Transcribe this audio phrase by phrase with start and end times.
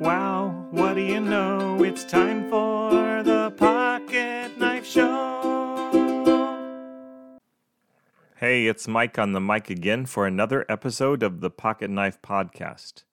[0.00, 1.82] wow, what do you know?
[1.82, 5.20] It's time for the Pocket Knife Show.
[8.36, 13.04] Hey, it's Mike on the mic again for another episode of the Pocket Knife Podcast.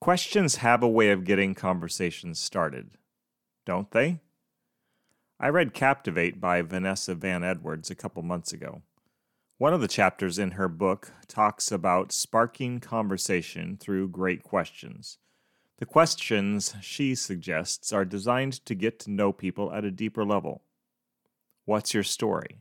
[0.00, 2.90] Questions have a way of getting conversations started,
[3.64, 4.20] don't they?
[5.38, 8.82] I read Captivate by Vanessa Van Edwards a couple months ago.
[9.56, 15.18] One of the chapters in her book talks about sparking conversation through great questions.
[15.80, 20.60] The questions she suggests are designed to get to know people at a deeper level.
[21.64, 22.60] What's your story?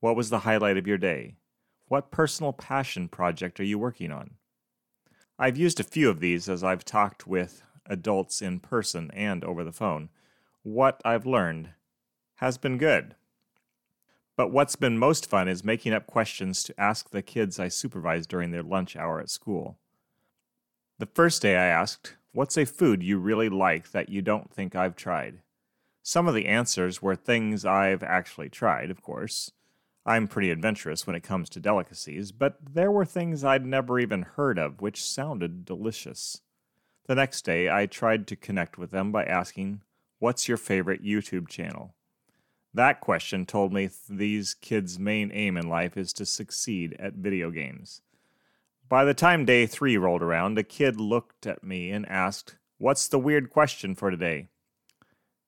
[0.00, 1.36] What was the highlight of your day?
[1.86, 4.32] What personal passion project are you working on?
[5.38, 9.62] I've used a few of these as I've talked with adults in person and over
[9.62, 10.08] the phone.
[10.64, 11.70] What I've learned
[12.36, 13.14] has been good.
[14.36, 18.26] But what's been most fun is making up questions to ask the kids I supervise
[18.26, 19.78] during their lunch hour at school.
[20.98, 24.76] The first day I asked, What's a food you really like that you don't think
[24.76, 25.40] I've tried?
[26.02, 29.50] Some of the answers were things I've actually tried, of course.
[30.06, 34.22] I'm pretty adventurous when it comes to delicacies, but there were things I'd never even
[34.22, 36.40] heard of which sounded delicious.
[37.06, 39.82] The next day, I tried to connect with them by asking,
[40.20, 41.94] What's your favorite YouTube channel?
[42.72, 47.50] That question told me these kids' main aim in life is to succeed at video
[47.50, 48.02] games.
[48.90, 53.06] By the time day three rolled around, a kid looked at me and asked, What's
[53.06, 54.48] the weird question for today?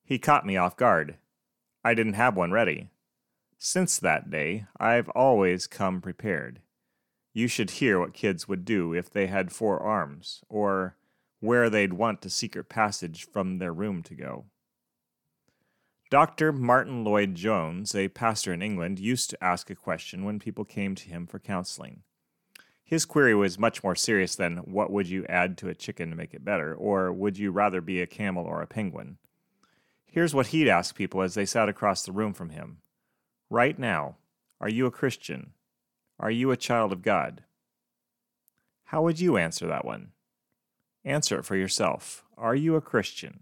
[0.04, 1.16] He caught me off guard.
[1.84, 2.90] I didn't have one ready.
[3.58, 6.60] Since that day, I've always come prepared.
[7.34, 10.96] You should hear what kids would do if they had four arms, or
[11.40, 14.44] where they'd want a secret passage from their room to go.
[16.12, 16.52] Dr.
[16.52, 21.08] Martin Lloyd-Jones, a pastor in England, used to ask a question when people came to
[21.08, 22.04] him for counseling.
[22.84, 26.16] His query was much more serious than, What would you add to a chicken to
[26.16, 26.74] make it better?
[26.74, 29.18] or Would you rather be a camel or a penguin?
[30.06, 32.78] Here's what he'd ask people as they sat across the room from him
[33.48, 34.16] Right now,
[34.60, 35.52] are you a Christian?
[36.18, 37.44] Are you a child of God?
[38.84, 40.12] How would you answer that one?
[41.04, 42.24] Answer it for yourself.
[42.36, 43.40] Are you a Christian?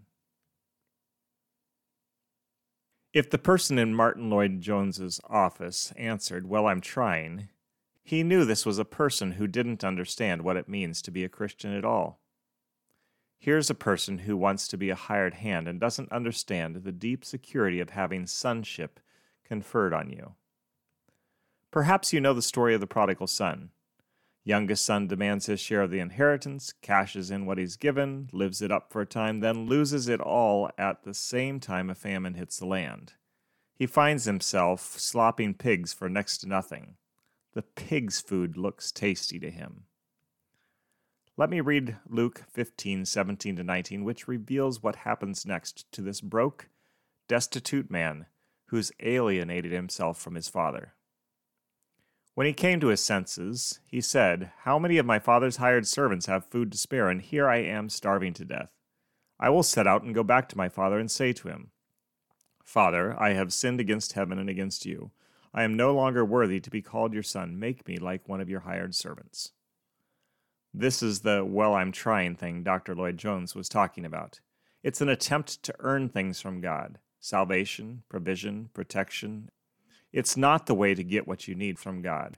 [3.12, 7.48] If the person in Martin Lloyd-Jones's office answered, Well, I'm trying,
[8.10, 11.28] he knew this was a person who didn't understand what it means to be a
[11.28, 12.18] Christian at all.
[13.38, 17.24] Here's a person who wants to be a hired hand and doesn't understand the deep
[17.24, 18.98] security of having sonship
[19.44, 20.34] conferred on you.
[21.70, 23.70] Perhaps you know the story of the prodigal son.
[24.42, 28.72] Youngest son demands his share of the inheritance, cashes in what he's given, lives it
[28.72, 32.58] up for a time, then loses it all at the same time a famine hits
[32.58, 33.12] the land.
[33.72, 36.96] He finds himself slopping pigs for next to nothing.
[37.54, 39.84] The pig's food looks tasty to him.
[41.36, 46.20] Let me read Luke 15, 17 to 19, which reveals what happens next to this
[46.20, 46.68] broke,
[47.28, 48.26] destitute man
[48.66, 50.94] who's alienated himself from his father.
[52.34, 56.26] When he came to his senses, he said, How many of my father's hired servants
[56.26, 58.70] have food to spare, and here I am starving to death?
[59.40, 61.70] I will set out and go back to my father and say to him,
[62.62, 65.10] Father, I have sinned against heaven and against you.
[65.52, 67.58] I am no longer worthy to be called your son.
[67.58, 69.52] Make me like one of your hired servants.
[70.72, 72.94] This is the well, I'm trying thing Dr.
[72.94, 74.40] Lloyd-Jones was talking about.
[74.82, 79.50] It's an attempt to earn things from God salvation, provision, protection,
[80.12, 82.36] it's not the way to get what you need from God.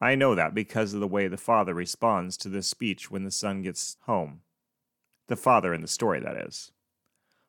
[0.00, 3.30] I know that because of the way the father responds to this speech when the
[3.30, 4.40] son gets home.
[5.28, 6.72] The father in the story, that is.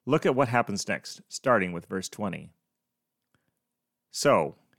[0.06, 2.52] Look at what happens next, starting with verse 20.
[4.12, 4.56] So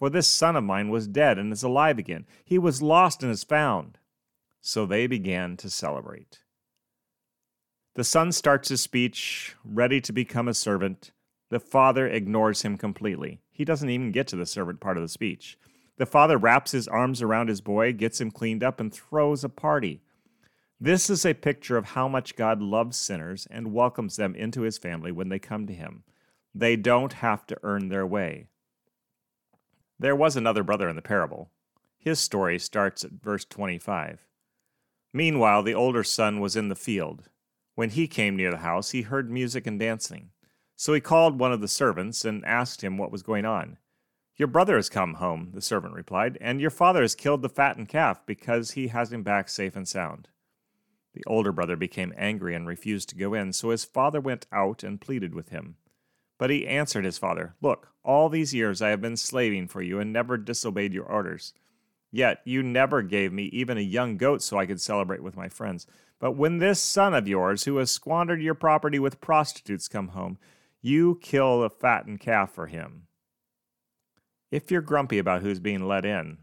[0.00, 2.24] For this son of mine was dead and is alive again.
[2.42, 3.98] He was lost and is found.
[4.62, 6.38] So they began to celebrate.
[7.96, 11.10] The son starts his speech, ready to become a servant.
[11.50, 13.42] The father ignores him completely.
[13.50, 15.58] He doesn't even get to the servant part of the speech.
[15.98, 19.50] The father wraps his arms around his boy, gets him cleaned up, and throws a
[19.50, 20.00] party.
[20.80, 24.78] This is a picture of how much God loves sinners and welcomes them into his
[24.78, 26.04] family when they come to him.
[26.54, 28.46] They don't have to earn their way.
[30.00, 31.50] There was another brother in the parable.
[31.98, 34.26] His story starts at verse 25.
[35.12, 37.28] Meanwhile, the older son was in the field.
[37.74, 40.30] When he came near the house, he heard music and dancing.
[40.74, 43.76] So he called one of the servants and asked him what was going on.
[44.38, 47.90] Your brother has come home, the servant replied, and your father has killed the fattened
[47.90, 50.28] calf because he has him back safe and sound.
[51.12, 54.82] The older brother became angry and refused to go in, so his father went out
[54.82, 55.76] and pleaded with him.
[56.40, 60.00] But he answered his father, Look, all these years I have been slaving for you
[60.00, 61.52] and never disobeyed your orders.
[62.10, 65.50] Yet you never gave me even a young goat so I could celebrate with my
[65.50, 65.86] friends.
[66.18, 70.38] But when this son of yours, who has squandered your property with prostitutes, come home,
[70.80, 73.02] you kill a fattened calf for him.
[74.50, 76.38] If you're grumpy about who's being let in,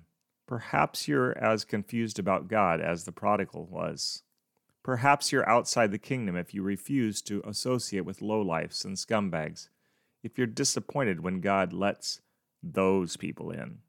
[0.45, 4.21] perhaps you're as confused about God as the prodigal was.
[4.83, 9.69] Perhaps you're outside the kingdom if you refuse to associate with lowlifes and scumbags,
[10.23, 12.21] if you're disappointed when God lets
[12.61, 13.79] those people in.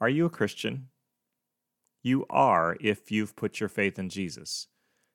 [0.00, 0.88] Are you a Christian?
[2.02, 4.68] You are if you've put your faith in Jesus.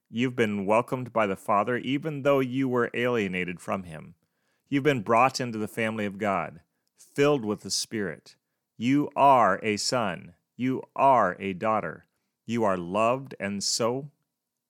[0.10, 4.16] You've been welcomed by the Father even though you were alienated from Him.
[4.70, 6.62] You've been brought into the family of God,
[6.98, 8.36] filled with the Spirit.
[8.78, 10.34] You are a son.
[10.58, 12.08] You are a daughter.
[12.46, 14.10] You are loved, and so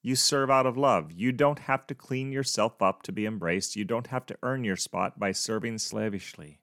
[0.01, 1.11] you serve out of love.
[1.11, 3.75] You don't have to clean yourself up to be embraced.
[3.75, 6.59] You don't have to earn your spot by serving slavishly.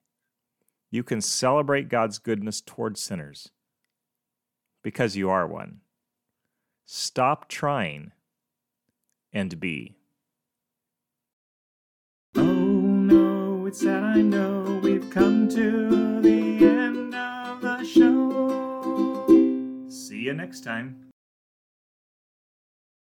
[0.91, 3.51] You can celebrate God's goodness toward sinners
[4.83, 5.81] because you are one.
[6.85, 8.11] Stop trying
[9.31, 9.95] and be.
[12.35, 19.27] Oh no, it's sad I know we've come to the end of the show.
[19.89, 21.08] See you next time.